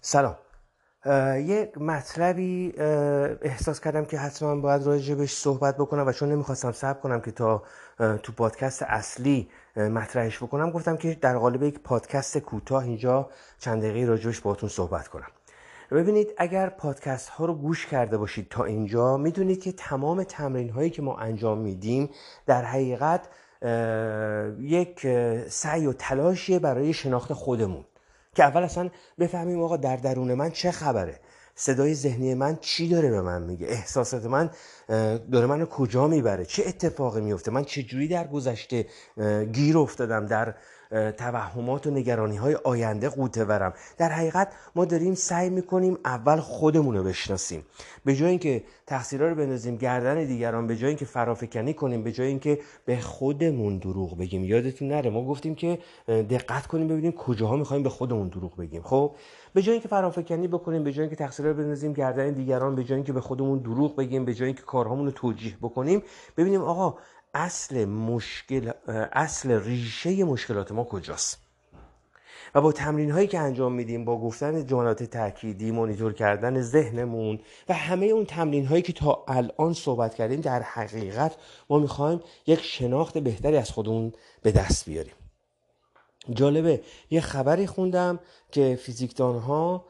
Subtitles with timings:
[0.00, 0.36] سلام.
[1.36, 2.72] یک مطلبی
[3.42, 7.62] احساس کردم که حتما باید راجبش صحبت بکنم و چون نمی‌خواستم صبر کنم که تا
[8.22, 14.06] تو پادکست اصلی مطرحش بکنم گفتم که در قالب یک پادکست کوتاه اینجا چند دقیقه
[14.06, 15.26] راجبش باهاتون صحبت کنم.
[15.90, 20.90] ببینید اگر پادکست ها رو گوش کرده باشید تا اینجا می‌دونید که تمام تمرین هایی
[20.90, 22.10] که ما انجام میدیم
[22.46, 23.28] در حقیقت
[24.60, 25.06] یک
[25.48, 27.84] سعی و تلاشیه برای شناخت خودمون.
[28.38, 31.20] که اول اصلا بفهمیم آقا در درون من چه خبره.
[31.60, 34.50] صدای ذهنی من چی داره به من میگه؟ احساسات من
[35.32, 38.86] داره منو کجا می‌بره؟ چه اتفاقی میفته؟ من چه جوری در گذشته
[39.52, 40.54] گیر افتادم؟ در
[41.16, 43.72] توهمات و نگرانی های آینده قوطه ورم.
[43.98, 47.62] در حقیقت ما داریم سعی می‌کنیم اول خودمون رو بشناسیم.
[48.04, 52.26] به جای اینکه تقصیرها رو بندازیم گردن دیگران به جای اینکه فرافکنی کنیم به جای
[52.26, 54.44] اینکه به خودمون دروغ بگیم.
[54.44, 55.78] یادتون نره ما گفتیم که
[56.08, 58.82] دقت کنیم ببینیم کجاها می‌خوایم به خودمون دروغ بگیم.
[58.82, 59.14] خب
[59.58, 62.96] به جای اینکه فرافکنی بکنیم به جای اینکه تقصیرها رو بندازیم گردن دیگران به جای
[62.96, 66.02] اینکه به خودمون دروغ بگیم به جای اینکه کارهامون رو توجیه بکنیم
[66.36, 66.98] ببینیم آقا
[67.34, 68.70] اصل مشکل
[69.12, 71.38] اصل ریشه مشکلات ما کجاست؟
[72.54, 77.74] و با تمرین هایی که انجام میدیم با گفتن جملات تأکیدی مانیتور کردن ذهنمون و
[77.74, 81.36] همه اون تمرین هایی که تا الان صحبت کردیم در حقیقت
[81.70, 84.12] ما می‌خوایم یک شناخت بهتری از خودمون
[84.42, 85.14] به دست بیاریم.
[86.30, 86.80] جالبه.
[87.10, 88.20] یه خبری خوندم
[88.52, 89.84] که فیزیکدان ها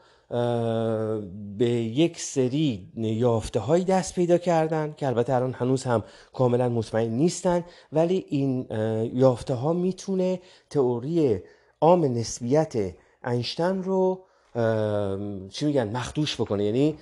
[1.57, 7.09] به یک سری یافته های دست پیدا کردن که البته الان هنوز هم کاملا مطمئن
[7.09, 8.67] نیستن ولی این
[9.13, 11.39] یافته ها می‌تونه تئوری
[11.81, 12.93] عام نسبیت
[13.25, 14.23] اینشتن رو
[15.49, 16.97] چی میگن؟ مخدوش بکنه یعنی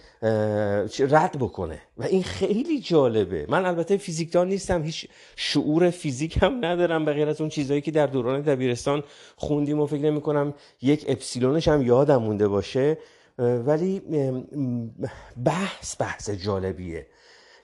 [1.00, 1.81] رد بکنه.
[1.97, 3.45] و این خیلی جالبه.
[3.49, 7.91] من البته فیزیکدان نیستم هیچ شعور فیزیک هم ندارم به غیر از اون چیزهایی که
[7.91, 9.03] در دوران دبیرستان
[9.36, 12.97] خوندیم و فکر نمی کنم یک اپسیلونش هم یادم مونده باشه.
[13.39, 14.02] ولی
[15.45, 17.08] بحث بحث جالبیه.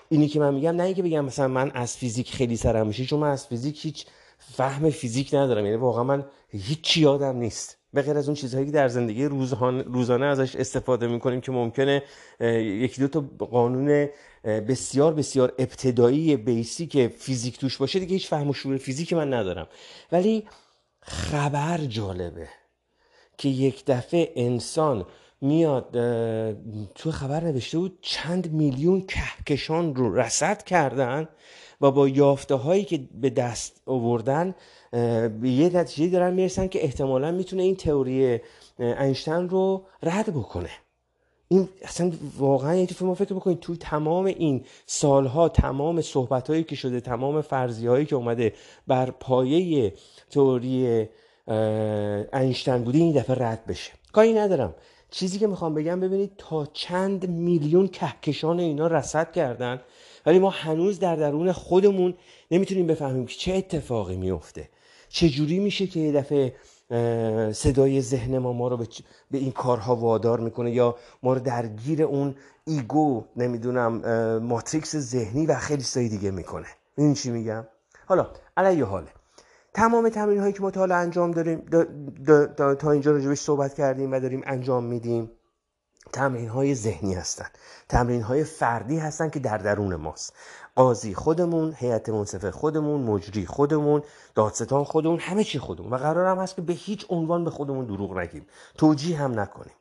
[0.10, 3.20] اینی که من میگم نه اینکه بگم مثلا من از فیزیک خیلی سرم میشه چون
[3.20, 4.06] من از فیزیک هیچ
[4.38, 5.66] فهم فیزیک ندارم.
[5.66, 7.83] یعنی واقعا من هیچی یادم نیست.
[7.94, 12.04] به غیر از اون چیزهایی که در زندگی روزانه ازش استفاده می‌کنیم که ممکنه
[12.60, 14.10] یکی دو تا قانون
[14.44, 19.68] بسیار بسیار ابتدایی بیسیک فیزیک توش باشه دیگه هیچ فهم و شعور فیزیک من ندارم.
[20.12, 20.44] ولی
[21.02, 22.48] خبر جالبه
[23.38, 25.06] که یک دفعه انسان
[25.42, 25.92] میاد
[26.96, 31.28] تو خبر نوشته بود چند میلیون کهکشان رو رسد کردن
[31.84, 34.56] و با یافته هایی که به دست آوردن
[35.42, 38.40] به یه نتیجه دارن می‌رسن که احتمالا می‌تونه این تئوری
[38.80, 40.70] اینشتین رو رد بکنه.
[41.48, 46.76] این اصلا واقعا یه ما فکر بکنید تو تمام این سالها تمام صحبت هایی که
[46.76, 48.54] شده تمام فرضی هایی که اومده
[48.88, 49.94] بر پایه
[50.30, 51.08] تئوری
[52.34, 53.92] اینشتین بوده این دفعه رد بشه.
[54.12, 54.76] کاری ندارم.
[55.12, 59.82] چیزی که می‌خوام بگم ببینید تا چند میلیون کهکشان اینا رسد کردن.
[60.26, 62.14] ولی ما هنوز در درون خودمون
[62.52, 64.70] نمی‌تونیم بفهمیم که چه اتفاقی میفته.
[65.10, 66.56] چه جوری میشه که یه دفعه
[67.54, 68.78] صدای ذهن ما ما رو
[69.32, 72.36] به این کارها وادار می‌کنه یا ما رو درگیر اون
[72.66, 73.98] ایگو نمی‌دونم
[74.40, 76.68] ماتریکس ذهنی و خیلی سایی دیگه می‌کنه.
[76.98, 77.68] این چی میگم؟
[78.06, 79.08] حالا علیه حاله.
[79.74, 81.66] تمام تمرین هایی که ما تا حالا انجام داریم
[82.80, 85.32] تا اینجا راجبش صحبت کردیم و داریم انجام میدیم
[86.12, 87.46] تمرین های ذهنی هستن.
[87.90, 90.34] تمرین های فردی هستن که در درون ماست.
[90.76, 94.02] قاضی خودمون هیئت منصفه خودمون مجری خودمون
[94.36, 95.92] دادستان خودمون همه چی خودمون.
[95.92, 98.46] و قرار هم هست که به هیچ عنوان به خودمون دروغ نگیم.
[98.78, 99.74] توجیه هم نکنیم.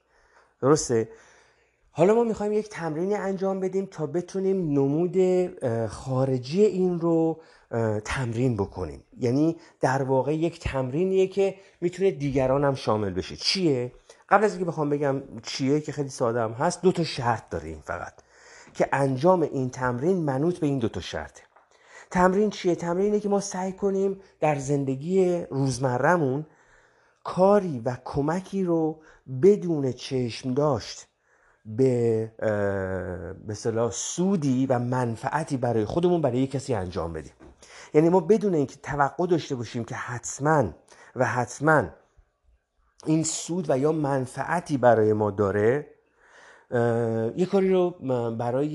[0.62, 1.08] درسته؟
[1.94, 5.16] حالا ما می‌خوایم یک تمرینی انجام بدیم تا بتونیم نمود
[5.86, 7.40] خارجی این رو
[8.04, 9.02] تمرین بکنیم.
[9.20, 13.36] یعنی در واقع یک تمرینیه که می‌تونه دیگران هم شامل بشه.
[13.36, 13.92] چیه؟
[14.32, 17.68] قبل از اینکه بخوام بگم چیه که خیلی ساده هم هست دو تا شرط داره
[17.68, 18.12] این فقط
[18.74, 21.42] که انجام این تمرین منوط به این دو تا شرطه.
[22.10, 26.46] تمرین چیه؟ تمرینه که ما سعی کنیم در زندگی روزمرهمون
[27.24, 29.00] کاری و کمکی رو
[29.42, 31.06] بدون چشم داشت
[31.66, 32.32] به
[33.48, 37.32] مثلا سودی و منفعتی برای خودمون برای کسی انجام بدیم.
[37.94, 40.64] یعنی ما بدون اینکه توقع داشته باشیم که حتما
[41.16, 41.84] و حتما
[43.06, 45.86] این سود و یا منفعتی برای ما داره
[47.36, 47.90] یه کاری رو
[48.38, 48.66] برای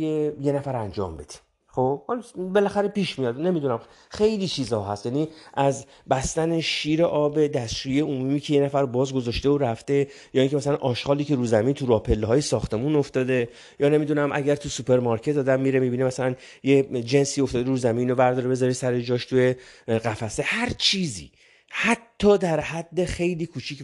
[0.42, 1.38] یه نفر انجام بدیم.
[1.68, 2.02] خب؟
[2.36, 3.80] بالاخره پیش میاد نمی‌دونم.
[4.10, 5.06] خیلی چیزا هست.
[5.06, 10.42] یعنی از بستن شیر آب دستشویی عمومی که یه نفر باز گذاشته و رفته یا
[10.42, 15.38] اینکه مثلا آشغالی که رو زمین تو راه‌پله‌های ساختمون افتاده یا نمی‌دونم اگر تو سوپرمارکت
[15.38, 19.56] آدم میره می‌بینه مثلا یه جنسی افتاده رو زمین و برداره بذاره سر جاش توی
[19.88, 20.44] قفسه.
[20.44, 21.32] هر چیزی.
[21.80, 23.84] حتی در حد خیلی کوچیک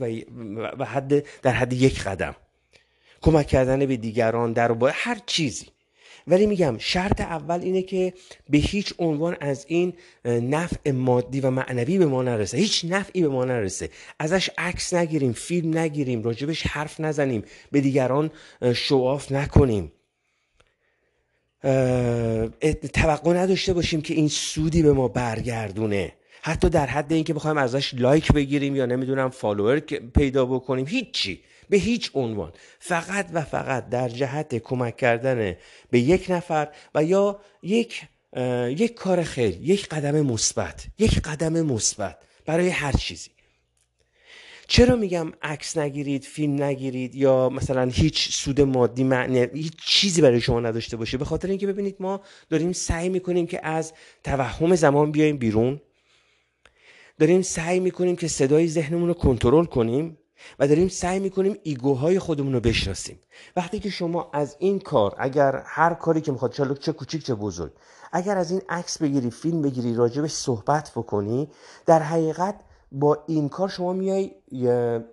[0.80, 2.36] و حد در حد یک قدم.
[3.22, 5.66] کمک کردن به دیگران در با هر چیزی.
[6.28, 8.14] ولی میگم شرط اول اینه که
[8.50, 9.94] به هیچ عنوان از این
[10.26, 12.58] نفع مادی و معنوی به ما نرسه.
[12.58, 13.90] هیچ نفعی به ما نرسه.
[14.20, 17.44] ازش عکس نگیریم فیلم نگیریم راجبش حرف نزنیم.
[17.72, 18.32] به دیگران
[18.76, 19.92] شواف نکنیم.
[22.94, 26.14] توقع نداشته باشیم که این سودی به ما برگردونه.
[26.46, 29.80] حتی در حد اینکه بخوایم ازش لایک بگیریم یا نمی‌دونم فالوور
[30.16, 31.44] پیدا بکنیم هیچی.
[31.70, 32.54] به هیچ عنوان.
[32.80, 35.56] فقط و فقط در جهت کمک کردن
[35.92, 38.02] به یک نفر و یا یک
[38.68, 43.30] یک کار خیر یک قدم مثبت یک قدم مثبت برای هر چیزی.
[44.68, 50.42] چرا میگم عکس نگیرید فیلم نگیرید یا مثلا هیچ سود مادی معنی هیچ چیزی برای
[50.42, 53.94] شما نداشته باشه؟ به خاطر اینکه ببینید ما داریم سعی می‌کنیم که از
[54.24, 55.82] توهم زمان بیایم بیرون.
[57.24, 60.18] داریم سعی می‌کنیم که صدای ذهنمون رو کنترل کنیم
[60.60, 63.20] و داریم سعی می‌کنیم ego های خودمون رو بشناسیم.
[63.56, 67.36] وقتی که شما از این کار اگر هر کاری که می‌خواد چه چه کوچیک چه
[67.36, 67.72] بزرگ
[68.12, 71.48] اگر از این عکس بگیری فیلم بگیری راجع‌بهش صحبت بکنی
[71.86, 72.56] در حقیقت
[72.92, 74.32] با این کار شما میای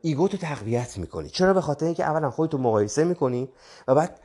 [0.03, 1.29] ego تو تقویت می‌کنی.
[1.29, 3.49] چرا؟ به خاطر اینکه اولا خودتو مقایسه می‌کنی
[3.89, 4.21] و بعد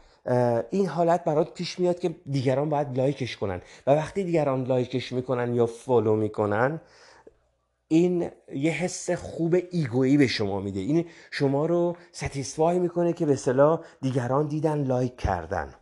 [0.70, 3.62] این حالت برات پیش میاد که دیگران باید لایکش کنن.
[3.88, 6.82] و وقتی دیگران لایکش می‌کنن یا follow می‌کنن
[7.88, 10.80] این یه حس خوب ego یی به شما میده.
[10.80, 15.74] این شما رو satisfy می‌کنه که به اصطلاح دیگران دیدن لایک کردن.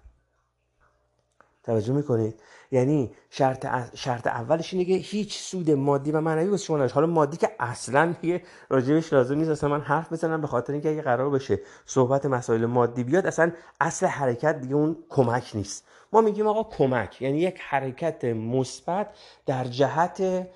[1.64, 2.40] توجه می‌کنید؟
[2.72, 7.38] یعنی شرط, شرط اولش اینه که هیچ سود مادی و معنوی واسه شما حالا مادی
[7.38, 9.50] که اصلا دیگه راجع‌بهش لازم نیست.
[9.50, 13.52] اصلا من حرف بزنم به خاطر اینکه اگه قرار بشه صحبت مسائل مادی بیاد اصلا
[13.82, 15.86] اصل حرکت دیگه اون کمک نیست.
[16.14, 17.22] ما میگیم آقا کمک.
[17.22, 19.08] یعنی یک حرکت مثبت
[19.46, 20.48] در جهت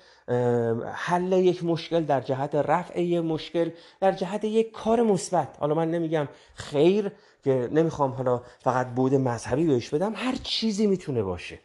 [0.92, 3.70] حل یک مشکل در جهت رفع یک مشکل
[4.00, 5.56] در جهت یک کار مثبت.
[5.60, 7.12] حالا من نمیگم خیر
[7.44, 11.58] که نمی‌خوام حالا فقط بود مذهبی بهش بدم هر چیزی می‌تونه باشه.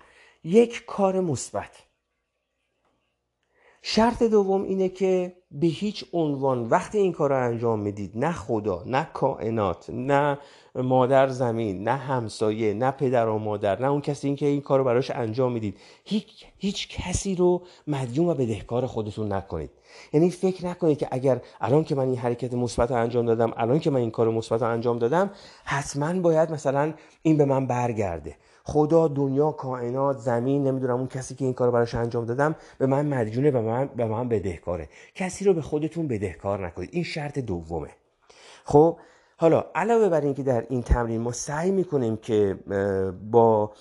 [0.43, 1.83] یک کار مثبت.
[3.85, 8.83] شرط دوم اینه که به هیچ عنوان وقتی این کار رو انجام می‌دید نه خدا
[8.85, 10.37] نه کائنات نه
[10.75, 14.79] مادر زمین نه همسایه نه پدر و مادر نه اون کسی این که این کار
[14.79, 19.69] رو براش انجام می‌دید هیچ, هیچ کسی رو مدیون و بدهکار خودتون نکنید.
[20.13, 23.79] یعنی فکر نکنید که اگر الان که من این حرکت مثبت رو انجام دادم الان
[23.79, 25.31] که من این کار مثبت رو انجام دادم
[25.63, 28.35] حتما باید مثلا این به من برگرده.
[28.63, 33.05] خدا دنیا کائنات زمین نمی‌دونم اون کسی که این کارو براش انجام دادم به من
[33.05, 34.89] مدیونه به من به من بدهکاره.
[35.15, 36.89] کسی رو به خودتون بدهکار نکنید.
[36.91, 37.89] این شرط دومه.
[38.63, 38.97] خب
[39.37, 42.59] حالا علاوه بر اینکه در این تمرین ما سعی می‌کنیم که
[43.31, 43.71] با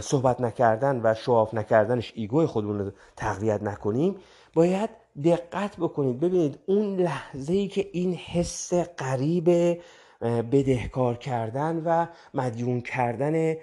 [0.00, 4.16] صحبت نکردن و شواف نکردنش ایگوی خودمون رو تقویت نکنیم
[4.54, 4.90] باید
[5.24, 6.20] دقت بکنید.
[6.20, 9.78] ببینید اون لحظه ای که این حس قریب
[10.20, 13.56] بدهکار کردن و مدیون کردن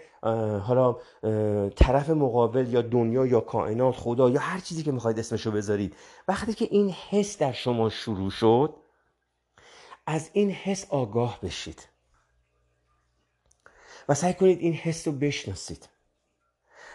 [0.59, 0.97] حالا
[1.69, 5.95] طرف مقابل یا دنیا یا کائنات خدا یا هر چیزی که می‌خواید اسمشو بذارید.
[6.27, 8.75] وقتی که این حس در شما شروع شد
[10.07, 11.87] از این حس آگاه بشید.
[14.09, 15.89] و سعی کنید این حس رو بشناسید.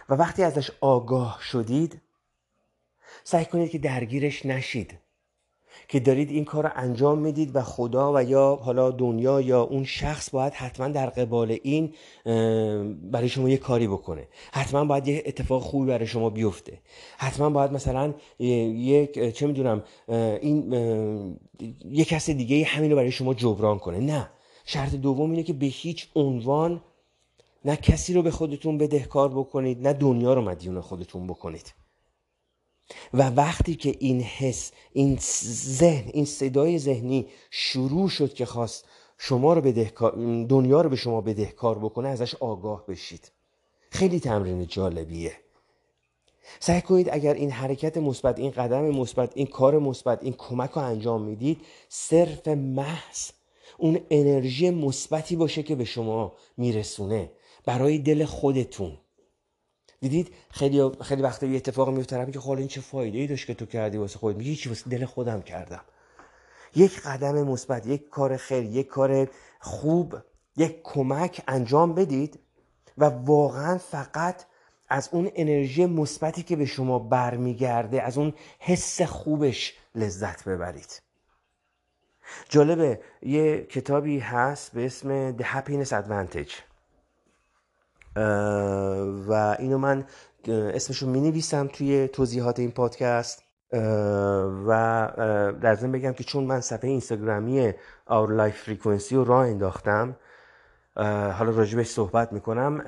[0.08, 2.00] و وقتی ازش آگاه شدید
[3.24, 4.98] سعی کنید که درگیرش نشید.
[5.88, 9.84] که دارید این کار رو انجام می‌دید و خدا و یا حالا دنیا یا اون
[9.84, 11.94] شخص باید حتما در قبال این
[13.12, 14.28] برای شما یه کاری بکنه.
[14.52, 16.78] حتما باید یه اتفاق خوبی برای شما بیفته.
[17.18, 19.82] حتما باید مثلا یک چه می‌دونم
[20.40, 20.72] این
[21.90, 23.98] یه کس دیگه همین رو برای شما جبران کنه.
[23.98, 24.30] نه.
[24.64, 26.80] شرط دوم اینه که به هیچ عنوان
[27.64, 31.74] نه کسی رو به خودتون بدهکار بکنید نه دنیا رو مدیون خودتون بکنید.
[33.14, 35.18] و وقتی که این حس این
[35.52, 38.84] ذهن این صدای ذهنی شروع شد که خواست
[39.18, 40.12] شما رو بدهکار
[40.44, 43.32] دنیا رو به شما بدهکار بکنه ازش آگاه بشید.
[43.90, 45.32] خیلی تمرین جالبیه.
[46.60, 50.82] سعی کنید اگر این حرکت مثبت این قدم مثبت این کار مثبت این کمک رو
[50.82, 53.30] انجام می‌دید صرف محض
[53.78, 57.30] اون انرژی مثبتی باشه که به شما میرسونه.
[57.64, 58.98] برای دل خودتون.
[60.00, 63.54] دیدید؟ خیلی خیلی وقتا یه اتفاق میفته که خب این چه فایده ای داشت که
[63.54, 65.80] تو کردی واسه خودت؟ میگی چی واسه دل خودم کردم.
[66.76, 69.28] یک قدم مثبت یک کار خیر یک کار
[69.60, 70.16] خوب
[70.56, 72.38] یک کمک انجام بدید
[72.98, 74.44] و واقعا فقط
[74.88, 81.02] از اون انرژی مثبتی که به شما برمیگرده از اون حس خوبش لذت ببرید.
[82.48, 86.69] جالبه یه کتابی هست به اسم The Happiness Advantage.
[89.28, 90.04] و اینو من
[90.48, 93.42] اسمشو می نویسم توی توضیحات این پادکست.
[94.66, 95.08] و
[95.62, 97.72] در بگم که چون من صفحه اینستاگرامی
[98.08, 100.16] Our Life Frequency رو راه انداختم
[101.36, 102.80] حالا راجبش صحبت می‌کنم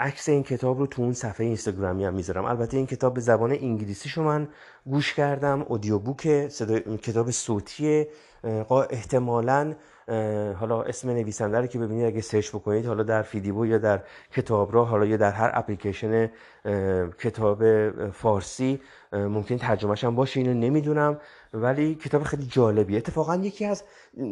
[0.00, 2.44] عکس این کتاب رو تو اون صفحه اینستاگرامی هم می‌ذارم.
[2.44, 4.48] البته این کتاب به زبان انگلیسی شو من
[4.86, 6.48] گوش کردم اودیو بوک
[7.02, 8.08] کتاب صوتیه
[8.90, 9.74] احتمالا
[10.60, 14.02] حالا اسم نویسنده رو که ببینید اگه سرچ بکنید حالا در فیدیبو یا در
[14.32, 16.30] کتاب را حالا یا در هر اپلیکیشن
[17.18, 17.62] کتاب
[18.10, 18.80] فارسی
[19.12, 21.20] ممکن ترجمهش هم باشه اینو نمی‌دونم
[21.52, 23.84] ولی کتاب خیلی جالبی اتفاقا یکی از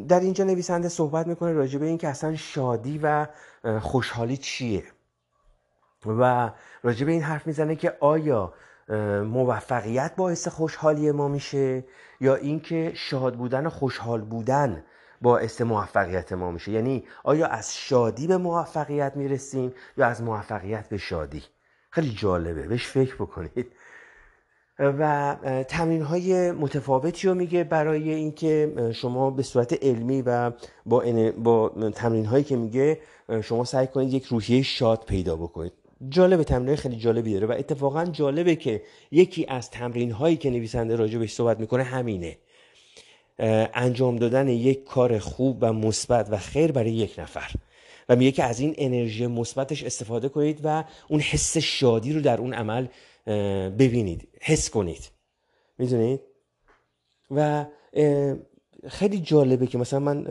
[0.08, 3.26] در اینجا نویسنده صحبت می‌کنه راجع به این که اصلا شادی و
[3.80, 4.84] خوشحالی چیه؟
[6.06, 6.50] و
[6.82, 8.54] راجع به این حرف می‌زنه که آیا
[9.24, 11.84] موفقیت باعث خوشحالی ما میشه
[12.20, 14.84] یا اینکه شاد بودن و خوشحال بودن
[15.22, 20.98] باعث موفقیت ما میشه؟ یعنی آیا از شادی به موفقیت می‌رسیم یا از موفقیت به
[20.98, 21.42] شادی؟
[21.90, 23.72] خیلی جالبه بهش فکر بکنید.
[24.78, 25.36] و
[25.68, 30.52] تمرین های متفاوتی رو میگه برای اینکه شما به صورت علمی و
[30.86, 31.04] با,
[31.38, 33.00] با تمرین هایی که میگه
[33.42, 35.72] شما سعی کنید یک روحیه شاد پیدا بکنید.
[36.08, 40.96] جالب تمرین خیلی جالبی داره و اتفاقا جالبه که یکی از تمرین هایی که نویسنده
[40.96, 42.38] راجع صحبت می‌کنه همینه.
[43.38, 47.50] انجام دادن یک کار خوب و مثبت و خیر برای یک نفر.
[48.08, 52.38] و میگه که از این انرژی مثبتش استفاده کنید و اون حس شادی رو در
[52.38, 52.86] اون عمل
[53.70, 54.28] ببینید.
[54.40, 55.10] حس کنید.
[55.78, 56.20] می‌دونید؟
[57.30, 57.64] و
[58.88, 60.26] خیلی جالبه که مثلا من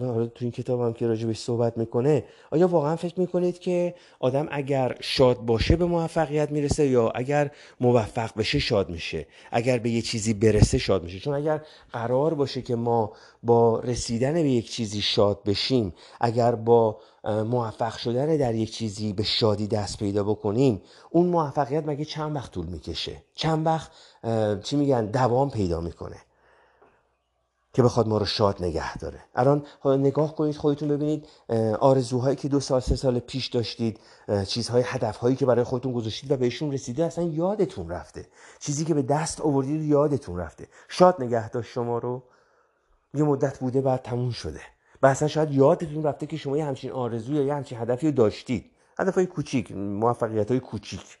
[0.00, 4.96] حالا تو این کتابم که راجبش صحبت می‌کنه آیا واقعا فکر می‌کنید که آدم اگر
[5.00, 10.34] شاد باشه به موفقیت می‌رسه یا اگر موفق بشه شاد میشه؟ اگر به یه چیزی
[10.34, 15.44] برسه شاد میشه؟ چون اگر قرار باشه که ما با رسیدن به یک چیزی شاد
[15.44, 21.86] بشیم اگر با موفق شدن در یک چیزی به شادی دست پیدا بکنیم اون موفقیت
[21.86, 23.90] مگه چند وقت طول می‌کشه؟ چند وقت
[24.62, 26.16] چی میگن دوام پیدا می‌کنه؟
[27.72, 29.24] که بخواد ما رو شاد نگه داره.
[29.34, 31.26] الان نگاه کنید خودتون ببینید
[31.80, 34.00] آرزوهایی که دو سال سه سال پیش داشتید
[34.46, 38.26] چیزهای هدفهایی که برای خودتون گذاشتید و بهشون رسیده اصلا یادتون رفته.
[38.58, 40.68] چیزی که به دست آوردید یادتون رفته.
[40.88, 42.22] شاد نگه داشت شما رو.
[43.14, 44.60] یه مدت بوده بعد تموم شده.
[45.02, 48.12] و اصلا شاید یادتون رفته که شما یه همچین آرزو یا یه همچین هدفی رو
[48.12, 48.70] داشتید.
[48.98, 51.18] هدفهای کوچیک موفقیت های کوچیک.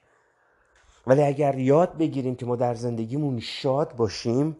[1.06, 4.56] ولی اگر یاد بگیریم که ما در زندگیمون شاد باشیم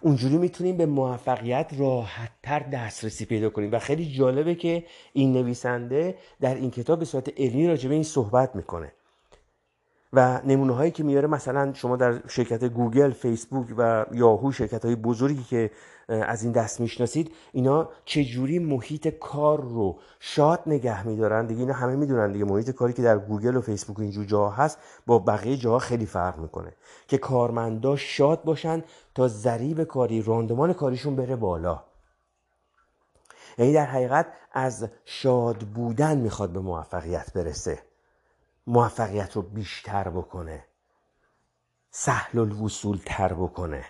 [0.00, 3.72] اونجوری می‌تونیم به موفقیت راحتتر دسترسی پیدا کنیم.
[3.72, 8.56] و خیلی جالبه که این نویسنده در این کتاب به صورت علمی راجع این صحبت
[8.56, 8.92] می‌کنه.
[10.12, 14.96] و نمونه هایی که میاره مثلا شما در شرکت گوگل فیسبوک و یاهو شرکت های
[14.96, 15.70] بزرگی که
[16.08, 21.96] از این دست می‌شناسید اینا چجوری محیط کار رو شاد نگه میدارن؟ دیگه اینا همه
[21.96, 25.78] می‌دونن دیگه محیط کاری که در گوگل و فیسبوک اینجور جاها هست با بقیه جاها
[25.78, 26.72] خیلی فرق می‌کنه.
[27.08, 28.84] که کارمندا شاد باشن
[29.14, 31.82] تا ضریب کاری راندمان کاریشون بره بالا.
[33.58, 37.78] یعنی در حقیقت از شاد بودن می‌خواد به موفقیت برسه.
[38.66, 40.64] موفقیت رو بیشتر بکنه.
[41.90, 43.84] سهل الوصول تر بکنه.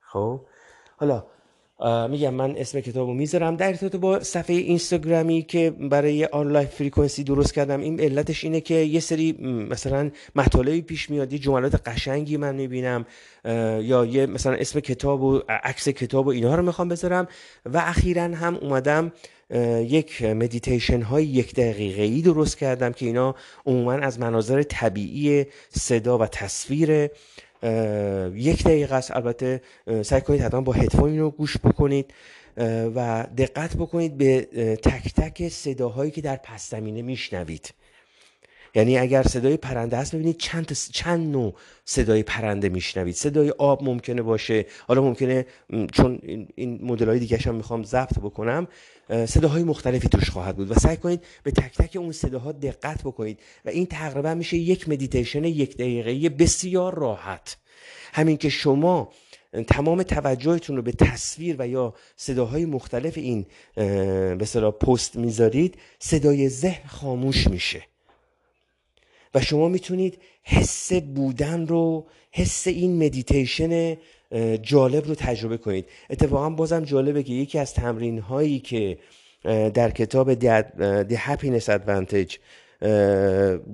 [0.00, 0.40] خب؟
[0.96, 1.26] حالا
[2.08, 3.56] میگم من اسم کتاب می‌ذارم.
[3.56, 8.74] در ارتباط با صفحه اینستاگرامی که برای آنلاین فریکونسی درست کردم این علتش اینه که
[8.74, 9.32] یه سری
[9.70, 13.06] مثلا مطالبی پیش میاد یه جملات قشنگی من می‌بینم
[13.44, 17.28] یا یه مثلا اسم کتاب و عکس کتاب و اینها رو می‌خوام بذارم.
[17.66, 19.12] و اخیرا هم اومدم
[19.80, 23.34] یک مدیتیشن های یک دقیقه ای درست کردم که اینا
[23.66, 26.90] عموما از مناظر طبیعی صدا و تصویر
[28.34, 29.16] یک دقیقه است.
[29.16, 29.60] البته
[30.02, 32.14] سعی کنید حتما با هدفون رو گوش بکنید
[32.94, 34.40] و دقت بکنید به
[34.82, 37.74] تک تک صداهایی که در پس زمینه میشنوید.
[38.74, 41.54] یعنی اگر صدای پرنده هست ببینید چند, چند نوع
[41.84, 43.14] صدای پرنده میشنوید.
[43.14, 44.66] صدای آب ممکنه باشه.
[44.86, 45.46] حالا ممکنه
[45.92, 46.18] چون
[46.54, 48.68] این مدل های دیگه هم می‌خوام ضبط بکنم
[49.08, 53.40] صداهای مختلفی توش خواهد بود و سعی کنید به تک تک اون صداها دقت بکنید
[53.64, 57.56] و این تقریبا میشه یک مدیتیشن یک دقیقه بسیار راحت.
[58.12, 59.12] همین که شما
[59.66, 66.88] تمام توجهتون رو به تصویر و یا صداهای مختلف این به پست می‌ذارید صدای ذهن
[66.88, 67.82] خاموش میشه.
[69.34, 73.96] و شما می‌تونید حس بودن رو حس این مدیتیشن
[74.62, 75.86] جالب رو تجربه کنید.
[76.10, 78.98] اتفاقا بازم جالبه که یکی از تمرین هایی که
[79.74, 82.34] در کتاب The Happiness Advantage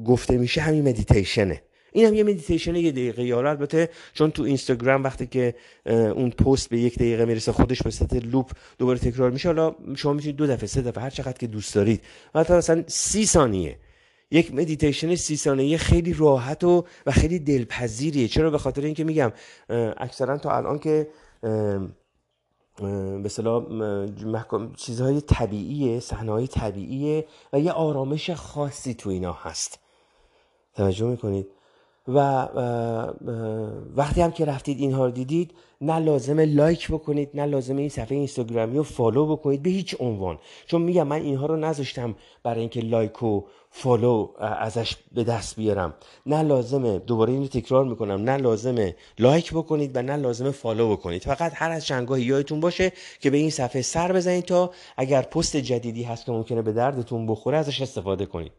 [0.04, 1.62] گفته میشه همین مدیتیشنه
[1.92, 5.54] این هم یه مدیتیشن یه دقیقه یا البته چون تو اینستاگرام وقتی که
[5.86, 10.12] اون پست به یک دقیقه می‌رسه خودش به صورت loop دوباره تکرار میشه حالا شما
[10.12, 12.00] می‌تونید دو دفعه سه دفعه هر چقدر که دوست دارید.
[12.34, 13.76] حتی مثلا سی ثانیه.
[14.30, 18.28] یک مدیتیشن سی ثانیه خیلی راحت و و خیلی دلپذیریه.
[18.28, 19.32] چرا؟ به خاطر اینکه میگم
[19.96, 21.08] اکثرا تا الان که
[23.22, 23.64] به اصطلاح
[24.76, 29.78] چیزهای طبیعیه صحنه های طبیعیه و یه آرامش خاصی تو اینا هست.
[30.74, 31.46] توجه می‌کنید؟
[32.14, 32.48] و
[33.96, 35.50] وقتی هم که رفتید اینها رو دیدید
[35.80, 40.38] نه لازمه لایک بکنید نه لازمه این صفحه اینستاگرامی رو follow بکنید به هیچ عنوان.
[40.66, 45.94] چون میگم من اینها رو نذاشتم برای اینکه لایک و follow ازش به دست بیارم.
[46.26, 48.30] نه لازمه دوباره اینو تکرار می‌کنم.
[48.30, 51.22] نه لازمه لایک بکنید و نه لازمه follow بکنید.
[51.22, 55.56] فقط هر از چندگاهی یادتون باشه که به این صفحه سر بزنید تا اگر پست
[55.56, 58.52] جدیدی هست که ممکنه به دردتون بخوره ازش استفاده کنید.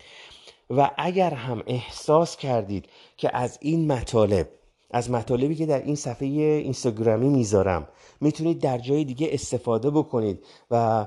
[0.77, 2.85] و اگر هم احساس کردید
[3.17, 4.49] که از این مطالب
[4.93, 7.88] از مطالبی که در این صفحه اینستاگرامی می‌ذارم.
[8.21, 10.39] می‌تونید در جای دیگه استفاده بکنید
[10.71, 11.05] و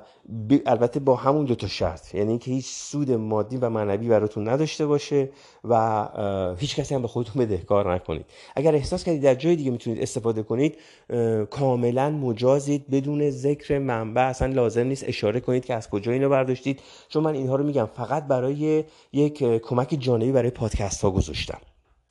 [0.67, 2.15] البته با همون دو تا شرط.
[2.15, 5.29] یعنی اینکه هیچ سود مادی و معنوی براتون نداشته باشه
[5.65, 8.25] و هیچ کسی هم به خودتون بدهکار نکنید.
[8.57, 10.77] اگر احساس کردید در جای دیگه می‌تونید استفاده کنید
[11.51, 16.81] کاملا مجازید بدون ذکر منبع اصلا لازم نیست اشاره کنید که از کجا اینو برداشتید.
[17.09, 21.59] چون من اینها رو میگم فقط برای یک کمک جانبی برای پادکست ها گذاشتم.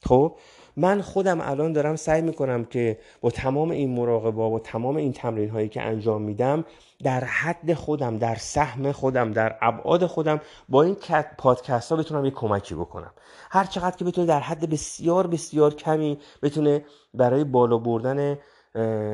[0.06, 0.36] خب؟
[0.78, 5.50] من خودم الان دارم سعی می‌کنم که با تمام این مراقبه با تمام این تمرین
[5.50, 6.66] هایی که انجام میدم
[7.04, 10.98] در حد خودم در سهم خودم در ابعاد خودم با این
[11.38, 13.12] پادکست ها بتونم یه کمکی بکنم.
[13.52, 18.38] هر چقدر که بتونه در حد بسیار بسیار کمی بتونه برای بالا بردن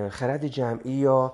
[0.10, 1.34] خرد جمعی یا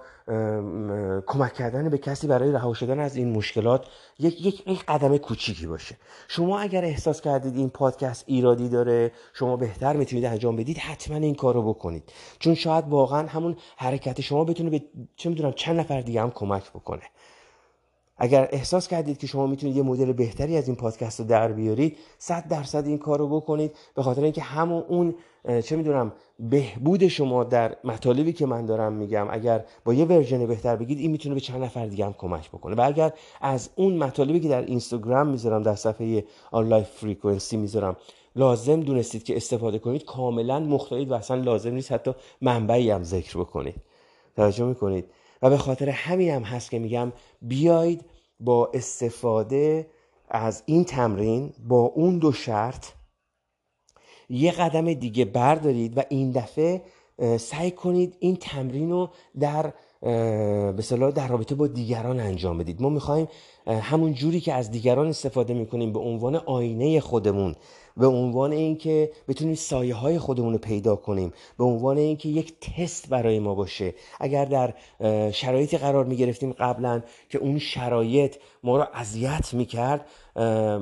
[1.28, 3.86] کمک کردن به کسی برای رها شدن از این مشکلات
[4.20, 5.98] یک یک یک قدم کوچیکی باشه.
[6.28, 11.36] شما اگر احساس کردید این پادکست ایرادی داره شما بهتر می‌تونید انجام بدید حتما این
[11.36, 12.12] کارو بکنید.
[12.40, 14.84] چون شاید واقعا همون حرکت شما بتونه به
[15.16, 17.04] چه می‌دونم چند نفر دیگه هم کمک بکنه.
[18.18, 21.98] اگر احساس کردید که شما می‌تونید یه مدل بهتری از این پادکست رو در بیارید
[22.18, 23.72] صد درصد این کار رو بکنید.
[23.96, 25.16] به خاطر اینکه همون اون
[25.64, 30.76] چه می‌دونم بهبود شما در مطالبی که من دارم میگم اگر با یه ورژن بهتر
[30.76, 32.76] بگید این می‌تونه به چند نفر دیگه هم کمک بکنه.
[32.76, 37.96] و اگر از اون مطالبی که در اینستاگرام می‌ذارم در صفحه آن فریکونسی می‌ذارم
[38.36, 42.12] لازم دونستید که استفاده کنید کاملا مختلف و اصلا لازم نیست حتی
[42.42, 43.76] منبعی هم ذکر بکنید.
[44.36, 45.06] توجه می‌کنید.
[45.46, 48.06] و به خاطر همین هم هست که میگم بیاید
[48.40, 49.88] با استفاده
[50.30, 52.86] از این تمرین با اون دو شرط
[54.30, 56.82] یه قدم دیگه بردارید و این دفعه
[57.38, 59.74] سعی کنید این تمرین رو در
[60.72, 62.82] به در رابطه با دیگران انجام بدید.
[62.82, 63.28] ما می‌خوایم
[63.68, 67.56] همون جوری که از دیگران استفاده می‌کنیم به عنوان آینه خودمون
[67.98, 73.10] به عنوان اینکه بتونیم سایه های خودمون رو پیدا کنیم به عنوان اینکه یک تست
[73.10, 73.94] برای ما باشه.
[74.20, 74.74] اگر در
[75.32, 80.06] شرایطی قرار می گرفتیم قبلا که اون شرایط ما رو اذیت می‌کرد.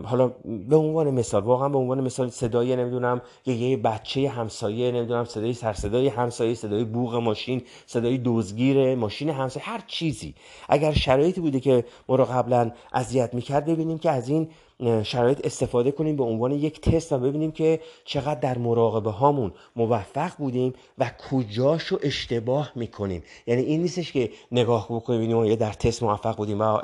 [0.03, 0.27] حالا
[0.69, 5.53] به عنوان مثال واقعا به عنوان مثال صدای نمی‌دونم یه یه بچه همسایه نمی‌دونم صدای
[5.53, 10.35] سرصدای همسایه صدای بوغ ماشین صدای دزگیر ماشین همسایه هر چیزی.
[10.69, 14.49] اگر شرایطی بوده که ما رو قبلا اذیت می‌کرد ببینیم که از این
[15.03, 20.31] شرایط استفاده کنیم به عنوان یک تست و ببینیم که چقدر در مراقبه هامون موفق
[20.37, 23.23] بودیم و کجاشو اشتباه می‌کنیم.
[23.47, 26.79] یعنی این نیستش که نگاه بکنیم ببینیم در تست موفق بودیم و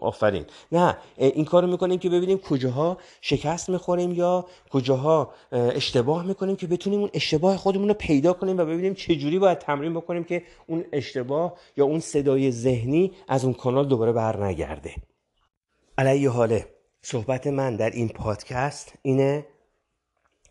[0.00, 0.41] آفرین.
[0.72, 7.00] نه این کارو می‌کنیم که ببینیم کجاها شکست می‌خوریم یا کجاها اشتباه می‌کنیم که بتونیم
[7.00, 10.84] اون اشتباه خودمون رو پیدا کنیم و ببینیم چه جوری باید تمرین بکنیم که اون
[10.92, 14.94] اشتباه یا اون صدای ذهنی از اون کانال دوباره بر نگرده
[15.98, 16.66] علیه حاله
[17.02, 19.46] صحبت من در این پادکست اینه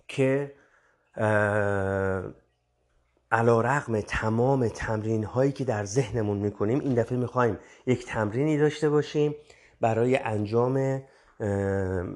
[0.08, 0.54] که
[3.32, 8.90] علا رقم تمام تمرین هایی که در ذهنمون می‌کنیم این دفعه می‌خوایم یک تمرینی داشته
[8.90, 9.36] باشیم
[9.82, 11.02] برای انجام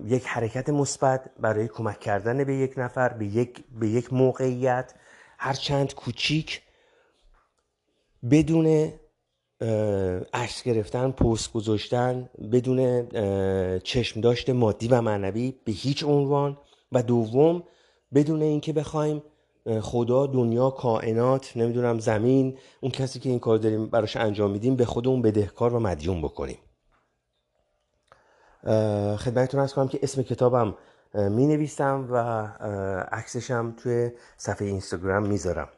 [0.06, 4.94] یک حرکت مثبت برای کمک کردن به یک نفر به یک, به یک موقعیت
[5.38, 6.62] هرچند کوچیک
[8.32, 8.94] بدون
[10.34, 13.08] عکس گرفتن پست گذاشتن بدون
[13.80, 16.58] چشم داشته مادی و معنوی به هیچ عنوان
[16.92, 17.64] و دوم
[18.14, 19.24] بدون اینکه بخوایم
[19.82, 24.86] خدا دنیا کائنات نمی‌دونم زمین اون کسی که این کار داریم براش انجام میدیم به
[24.86, 26.58] خودمون بدهکار و مدیون بکنیم.
[29.18, 30.76] خدمتتون ارز کنم که اسم کتابم
[31.14, 32.18] می نویسم و
[33.12, 35.70] عکسشم توی صفحه اینستاگرام می‌ذارم.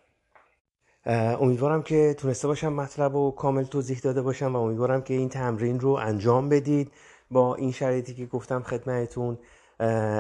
[1.39, 5.89] امیدوارم که تونسته باشم مطلبو کامل توضیح داده باشم و امیدوارم که این تمرین رو
[5.89, 6.91] انجام بدید.
[7.32, 9.38] با این شرایطی که گفتم خدمتتون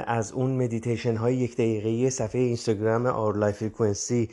[0.07, 4.29] از اون مدیتیشن های یک دقیقه صفحه اینستاگرام Our Life Frequency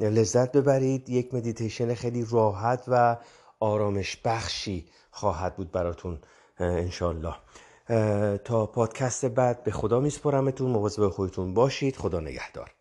[0.00, 1.08] لذت ببرید.
[1.08, 3.16] یک مدیتیشن خیلی راحت و
[3.60, 6.18] آرامش بخشی خواهد بود براتون.
[6.58, 7.34] انشالله
[8.44, 11.96] تا پادکست بعد به خدا میسپرمتون مواظب خودتون باشید.
[11.96, 12.74] خدا نگهدار.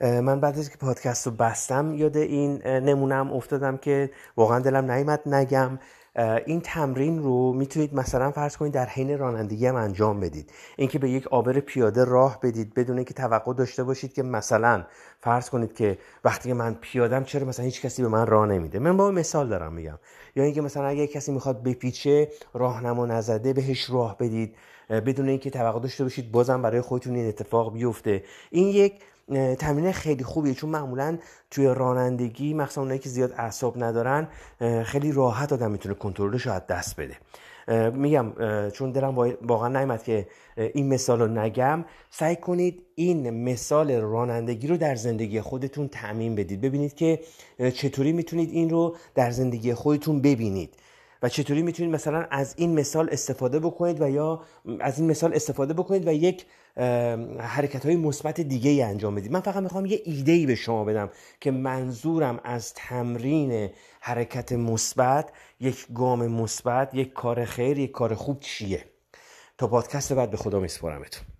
[0.00, 5.28] من بعد از که پادکست رو بستم یاد این نمونم افتادم که واقعا دلم نیمد
[5.28, 5.78] نگم.
[6.46, 10.52] این تمرین رو می‌تونید مثلا فرض کنید در حین رانندگی هم انجام بدید.
[10.76, 14.84] اینکه به یک آبر پیاده راه بدید بدون اینکه توقع داشته باشید که مثلا
[15.20, 18.78] فرض کنید که وقتی من پیادم چرا مثلا هیچ کسی به من راه نمیده.
[18.78, 19.98] من با مثال دارم میگم.
[20.36, 24.54] یا اینکه مثلا اگه کسی می‌خواد بپیچه راهنما نزده بهش راه بدید.
[24.90, 28.22] بدون اینکه توقع داشته باشید بازم برای خودتون این اتفاق بیفته.
[28.50, 28.92] این یک
[29.58, 30.54] تمرین خیلی خوبیه.
[30.54, 31.18] چون معمولا
[31.50, 34.28] توی رانندگی مخصوصا اونایی که زیاد اعصاب ندارن
[34.84, 37.16] خیلی راحت آدم می‌تونه کنترلش رو دست بده.
[37.90, 38.32] میگم
[38.70, 41.84] چون دلم واقعا نیمد که این مثال رو نگم.
[42.10, 46.60] سعی کنید این مثال رانندگی رو در زندگی خودتون تعمین بدید.
[46.60, 47.20] ببینید که
[47.74, 50.74] چطوری می‌تونید این رو در زندگی خودتون ببینید
[51.22, 54.40] و چطوری می‌تونید مثلا از این مثال استفاده بکنید و یا
[54.80, 56.46] از این مثال استفاده بکنید و یک
[57.38, 60.84] حرکت های مثبت دیگه ای انجام بدید من فقط می‌خوام یه ایده ای به شما
[60.84, 61.10] بدم
[61.40, 68.40] که منظورم از تمرین حرکت مثبت یک گام مثبت یک کار خیر یک کار خوب
[68.40, 68.84] چیه.
[69.58, 71.37] تا پادکست بعد به خدا میسپارمتون.